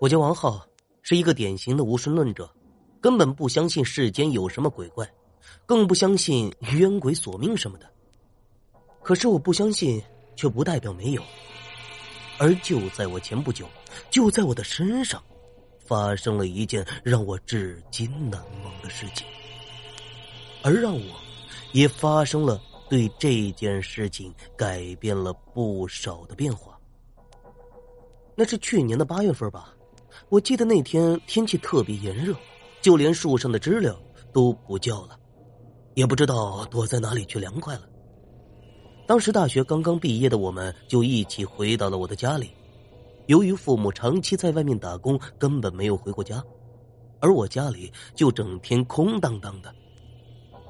[0.00, 0.64] 我叫王浩，
[1.02, 2.48] 是一个典型的无神论者，
[3.00, 5.08] 根本不相信世间有什么鬼怪，
[5.66, 7.90] 更不相信冤鬼索命什么的。
[9.02, 10.00] 可是我不相信，
[10.36, 11.22] 却不代表没有。
[12.38, 13.66] 而就在我前不久，
[14.08, 15.20] 就在我的身上，
[15.80, 19.26] 发生了一件让我至今难忘的事情，
[20.62, 21.20] 而让我，
[21.72, 26.78] 也发生了对这件事情改变了不少的变化。
[28.36, 29.74] 那是去年的八月份吧，
[30.28, 32.34] 我记得那天天气特别炎热，
[32.80, 33.98] 就连树上的知了
[34.32, 35.18] 都不叫了，
[35.94, 37.82] 也不知道躲在哪里去凉快了。
[39.06, 42.50] 当时大学刚刚毕业的我们，就一起回到了我的家里。
[43.26, 46.42] 由于父母长期在外面打工，根本没有回过家，
[47.20, 49.74] 而我家里就整天空荡荡的，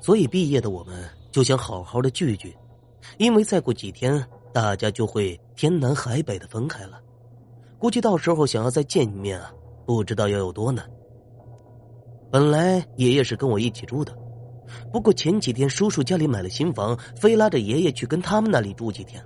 [0.00, 2.54] 所以毕业的我们就想好好的聚聚，
[3.18, 7.00] 因为再过几天大家就会天南海北的分开了。
[7.78, 9.52] 估计到时候想要再见一面啊，
[9.84, 10.88] 不知道要有多难。
[12.30, 14.16] 本来爷爷是跟我一起住的，
[14.92, 19.22] 不过前几天叔叔家里买了新房，非拉着爷爷去跟他们那里住几天，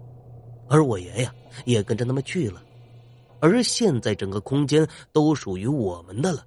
[0.68, 1.32] 而我爷呀
[1.64, 2.62] 也跟着他们去了。
[3.40, 6.44] 而现在整个空间都属于我们的了。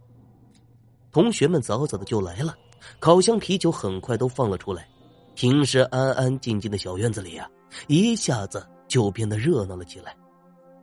[1.12, 2.56] 同学们早早的就来了，
[3.00, 4.88] 烤箱、啤酒很快都放了出来。
[5.36, 7.50] 平时安安静静的小院子里呀，
[7.88, 10.16] 一下子就变得热闹了起来。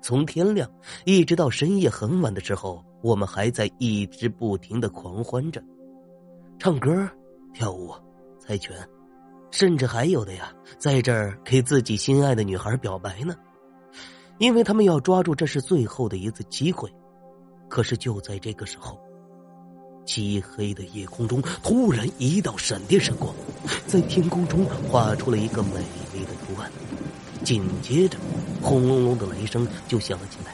[0.02, 0.70] 从天亮
[1.04, 5.62] 一直到深夜很晚的时候，我们还在一直不停的狂欢着，
[6.58, 7.08] 唱歌、
[7.52, 7.92] 跳舞、
[8.38, 8.76] 猜拳，
[9.50, 13.34] 甚至还有的呀，在这儿给自己心爱的女孩表白呢，
[14.38, 16.90] 因为他们要抓住这是最后的一次机会。
[17.68, 18.98] 可是就在这个时候，
[20.04, 23.34] 漆黑的夜空中突然一道闪电闪过，
[23.86, 25.78] 在天空中画出了一个美
[26.12, 26.70] 丽的图案。
[27.44, 28.18] 紧接着，
[28.62, 30.52] 轰隆隆的雷声就响了起来，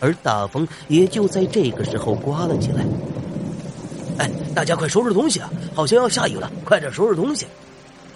[0.00, 2.84] 而大风也就在这个时候刮了起来。
[4.18, 5.48] 哎，大家快收拾东西啊！
[5.74, 7.46] 好像要下雨了，快点收拾东西，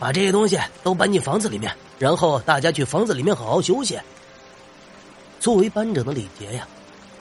[0.00, 3.98] 把这些东西都搬进房子里面，然后大家去房子里面好好休息。
[5.38, 6.66] 作为班长的李杰呀，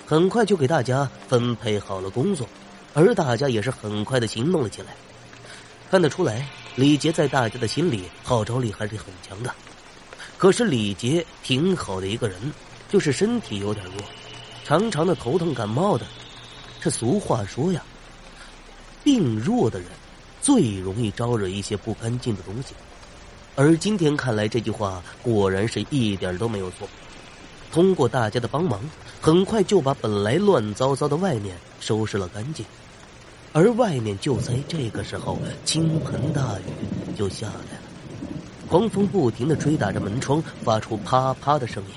[0.08, 2.48] 很快就给大家分配好了工作，
[2.96, 4.88] 而大家也是很快的行动了起来。
[5.92, 9.54] 看得出来，李杰在大家的心里号召力还是很强的。
[10.42, 12.36] 可是李杰挺好的一个人，
[12.90, 13.94] 就是身体有点弱，
[14.66, 16.08] 常常的头疼感冒的。
[16.82, 17.84] 这俗话说呀，
[19.04, 19.88] 病弱的人
[20.42, 22.74] 最容易招惹一些不干净的东西。
[23.56, 26.90] 而今天看来，这句话果然是一点都没有错。
[27.72, 28.82] 通过大家的帮忙，
[29.22, 32.66] 很快就把本来乱糟糟的外面收拾了干净。
[33.54, 37.81] 而外面就在这个时候，倾盆大雨就下来了。
[38.72, 41.96] 狂风不停的吹打着门窗，发出啪啪的声音。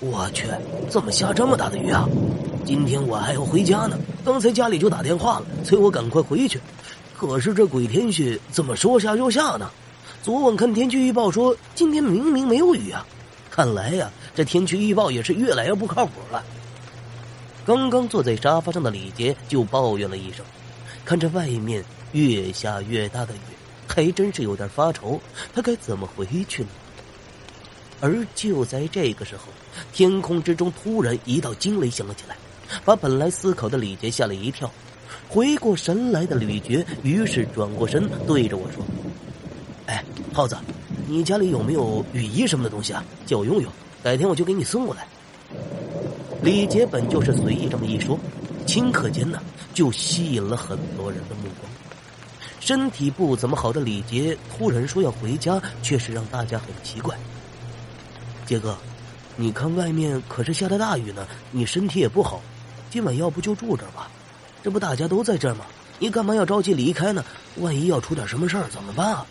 [0.00, 0.44] 我去，
[0.90, 2.04] 怎么下这么大的雨啊！
[2.64, 6.60] 今天我还要回家呢，刚才家里就打电话了，催我赶快回去。
[7.16, 9.70] 可是这鬼天气怎么说下就下呢？
[10.20, 13.06] 昨晚看天气预报说今天明明没有雨啊！
[13.48, 16.42] 看来呀，这天气预报也是越来越不靠谱了。
[17.64, 20.44] 刚刚坐在沙发上的李杰就抱怨了一声，
[21.04, 23.55] 看着外面越下越大的雨。
[23.86, 25.20] 还真是有点发愁，
[25.54, 26.68] 他该怎么回去呢？
[28.00, 29.44] 而就在这个时候，
[29.92, 32.36] 天空之中突然一道惊雷响了起来，
[32.84, 34.70] 把本来思考的李杰吓了一跳。
[35.28, 38.84] 回过神来的李杰于是转过身，对着我说
[39.86, 40.56] ：“哎，耗子，
[41.08, 43.02] 你家里有没有雨衣什么的东西啊？
[43.24, 43.72] 借我用用，
[44.02, 45.08] 改天我就给你送过来。”
[46.42, 48.18] 李杰本就是随意这么一说，
[48.66, 49.42] 顷刻间呢，
[49.72, 51.72] 就吸引了很多人的目光。
[52.66, 57.16] 身体不怎么好的李杰突然说要回家，确实让大家很奇怪。
[58.44, 58.76] 杰哥，
[59.36, 62.42] 你看外面可是下的大雨呢，你身体也不好，
[62.90, 64.10] 今晚要不就住这儿吧？
[64.64, 65.64] 这不大家都在这儿吗？
[66.00, 67.24] 你干嘛要着急离开呢？
[67.58, 69.24] 万一要出点什么事儿怎么办啊？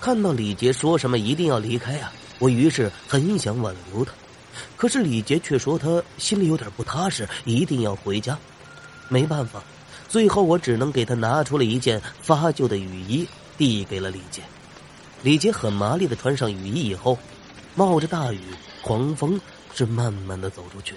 [0.00, 4.12] 看到李杰说什么一定要离开啊，我于是很想挽留他，
[4.76, 8.38] 可是李杰却说他心里有点不踏实，一定要回家。
[9.08, 9.60] 没办法。
[10.08, 13.26] 最后，我只能给他拿出了一件发旧的雨衣，
[13.58, 14.42] 递给了李杰。
[15.22, 17.18] 李杰很麻利的穿上雨衣以后，
[17.74, 18.40] 冒着大雨、
[18.82, 19.40] 狂风，
[19.74, 20.94] 是慢慢的走出去。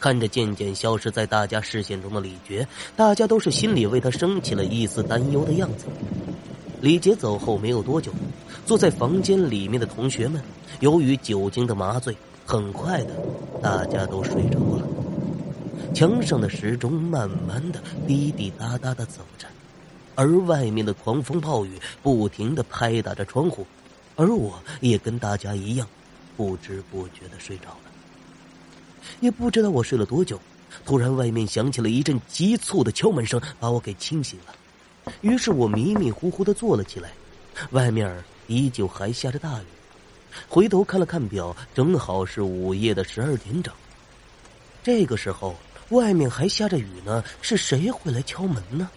[0.00, 2.66] 看着渐渐消失在大家视线中的李杰，
[2.96, 5.86] 大家都是心里为他升起了一丝担忧的样子。
[6.80, 8.12] 李杰走后没有多久，
[8.66, 10.42] 坐在房间里面的同学们，
[10.80, 12.14] 由于酒精的麻醉，
[12.44, 13.14] 很快的，
[13.62, 14.83] 大家都睡着了。
[15.94, 19.46] 墙上的时钟慢慢的滴滴答答的走着，
[20.16, 23.64] 而外面的狂风暴雨不停的拍打着窗户，
[24.16, 25.86] 而我也跟大家一样，
[26.36, 27.92] 不知不觉的睡着了。
[29.20, 30.40] 也不知道我睡了多久，
[30.84, 35.12] 突然外面响起了一阵急促的敲门声，把我给惊醒了。
[35.20, 37.12] 于是我迷迷糊糊的坐了起来，
[37.70, 38.12] 外面
[38.48, 39.66] 依旧还下着大雨。
[40.48, 43.72] 回头看了看表，正好是午夜的十二点整。
[44.82, 45.54] 这个时候
[45.90, 48.88] 外面还下着雨呢，是谁会来敲门呢？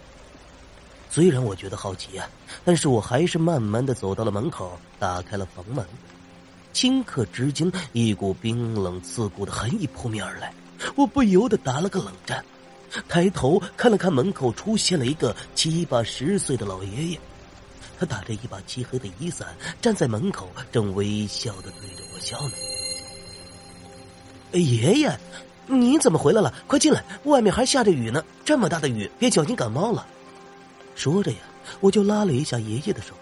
[1.10, 2.28] 虽然我觉得好奇啊，
[2.64, 5.84] 但是我还是慢慢的走到了门口，打开了房门。
[6.74, 10.52] 顷刻之间，一股冰冷刺骨的寒意扑面而来，
[10.94, 12.44] 我不由得打了个冷战，
[13.08, 17.20] 抬头看了看门口，出现了一个七八十岁的老爷爷，
[17.98, 22.52] 他打着一把漆黑的雨伞，站在门口，正微笑的对着我笑呢。
[24.52, 25.18] 爷爷，
[25.68, 26.52] 你怎么回来了？
[26.66, 30.06] 快进来，外面还下着雨呢，这么大的雨，别小心感冒了。
[30.94, 31.38] 说着呀，
[31.80, 33.14] 我就拉了一下爷爷的手，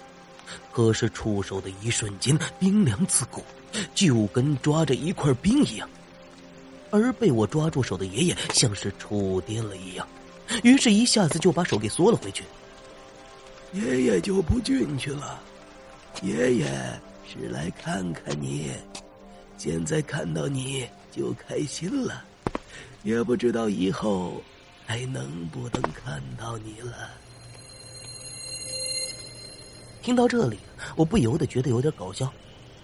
[0.72, 3.42] 可是触手的一瞬间，冰凉刺骨，
[3.94, 5.88] 就跟抓着一块冰一样。
[6.90, 10.06] 而被我抓住手的爷爷像是触电了一样，
[10.62, 12.44] 于是一下子就把手给缩了回去。
[13.72, 15.40] 爷爷就不进去了，
[16.22, 16.66] 爷爷
[17.26, 18.70] 是来看看你，
[19.58, 22.24] 现在看到你就开心了，
[23.06, 24.42] 也不知道以后
[24.84, 27.08] 还能不能看到你了。
[30.02, 30.58] 听到这里，
[30.96, 32.32] 我不由得觉得有点搞笑。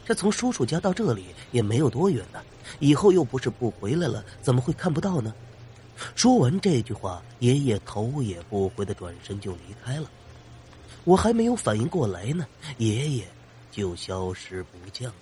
[0.05, 2.41] 这从叔叔家到这里也没有多远呢，
[2.79, 5.35] 以后又不是不回来了，怎么会看不到呢？
[6.15, 10.09] 说完这句话，爷爷头也不回的转身就离开了。
[11.03, 12.47] 我还没有反应过来呢，
[12.79, 13.27] 爷爷
[13.73, 15.15] 就消失不见了。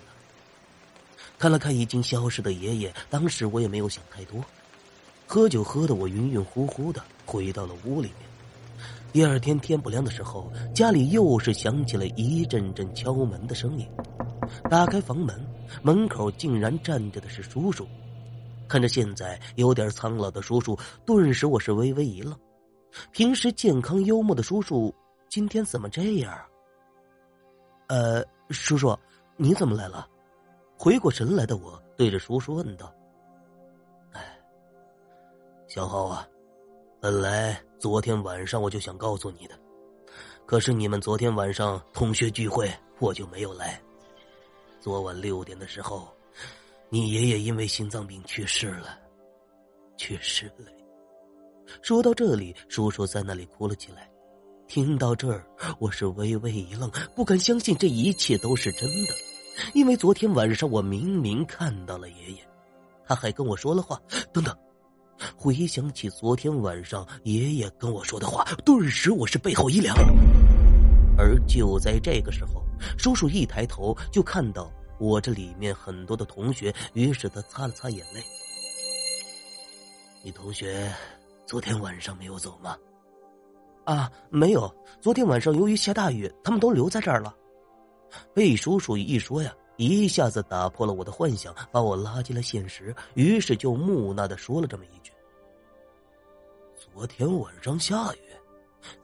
[1.39, 4.45] 看了看已经消失的爷爷，当时我也没有想太多。
[5.33, 8.27] 喝酒喝的我晕晕乎乎的，回到了屋里面。
[9.13, 13.89] 第二天天不亮的时候，家里又是响起了一阵阵敲门的声音。
[14.69, 15.41] 打开房门，
[15.81, 17.87] 门口竟然站着的是叔叔。
[18.67, 22.37] 看着现在有点苍老的叔叔，顿时我是微微一愣。
[23.13, 24.93] 平时健康幽默的叔叔，
[25.29, 26.37] 今天怎么这样？
[27.87, 28.93] 呃，叔叔，
[29.37, 30.05] 你怎么来了？
[30.77, 32.93] 回过神来的我对着叔叔问道：“，
[35.73, 36.27] 小浩啊。”
[36.99, 39.57] 本来昨天晚上我就想告诉你的，
[40.45, 42.69] 可是你们昨天晚上同学聚会，
[42.99, 43.81] 我就没有来。
[44.81, 46.13] 昨晚六点的时候，
[46.89, 48.99] 你爷爷因为心脏病去世了，
[49.95, 50.65] 去世了。
[51.81, 54.11] 说到这里，叔叔在那里哭了起来。
[54.67, 55.45] 听到这儿，
[55.79, 59.13] 我是微微一愣，不敢相信这一切都是真的，
[59.73, 62.47] 因为昨天晚上我明明看到了爷爷，
[63.05, 63.99] 他还跟我说了话。
[64.33, 64.53] 等等。
[65.35, 69.95] 回想起昨天晚上爷爷跟我说的话，顿时我是背后一凉。
[71.17, 72.63] 而就在这个时候，
[72.97, 78.23] 叔叔一抬头就看到我这里面很多的同学，于是他擦了擦眼泪
[80.23, 80.91] ：“你同学
[81.45, 82.75] 昨天晚上没有走吗
[83.85, 84.73] ？”“啊，没有。
[84.99, 87.35] 昨天晚上由于下大雨，他们都留在这儿了。”
[88.33, 89.53] 被叔叔一说呀。
[89.87, 92.95] 一下子打破了我的幻想，把我拉进了现实。
[93.15, 95.11] 于是就木讷的说了这么一句
[96.77, 98.19] ：“昨天晚上下雨，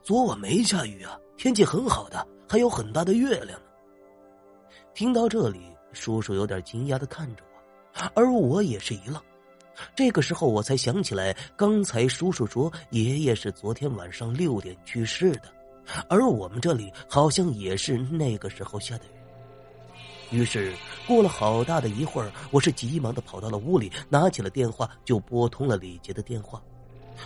[0.03, 3.65] 昨晚没下雨啊，天气很好的，还有很大的月亮呢。”
[4.93, 5.61] 听到这里，
[5.93, 9.21] 叔叔有点惊讶的看着我，而我也是一愣。
[9.95, 15.43] 这个时候我才想起来，刚才叔叔说爷爷是昨天晚上六点去世的，
[16.09, 19.16] 而我们这里好像也是那个时候下的雨。
[20.29, 20.73] 于是，
[21.07, 26.61] 过了好大的一会儿，我是急忙的跑到了屋里，拿起了电话就拨通了李杰的电话。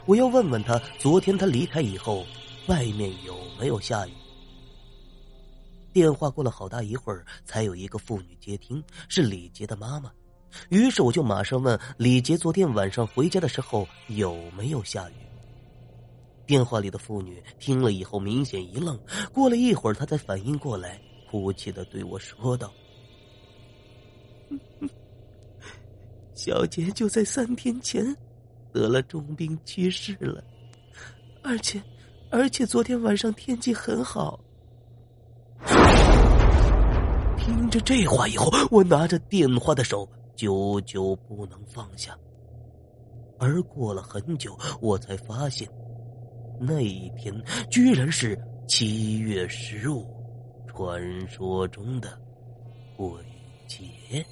[0.05, 2.23] 我要问问他，昨天他离开以后，
[2.67, 4.11] 外面有没有下雨？
[5.91, 10.11] 电话过了好大一会儿，才有一个妇女接听，是李杰的妈妈。
[10.69, 15.13] 于是我就马上问李杰，昨天晚上回家的时候有没有下雨？
[16.45, 18.99] 电话里的妇女听了以后明显一愣，
[19.33, 22.71] 过了一会儿，她才反应过来，哭泣的对我说道。
[26.33, 28.15] 小杰就在三天前
[28.73, 30.43] 得了重病去世了，
[31.43, 31.81] 而且，
[32.29, 34.39] 而且昨天晚上天气很好。
[37.37, 42.17] 听着这话以后，我拿着电话的手久久不能放下。
[43.39, 45.67] 而过了很久，我才发现，
[46.59, 47.33] 那一天
[47.69, 50.05] 居然是七月十五，
[50.67, 52.19] 传说中的
[52.95, 53.07] 鬼
[53.67, 54.23] 节。